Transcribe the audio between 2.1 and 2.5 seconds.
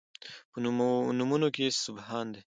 دی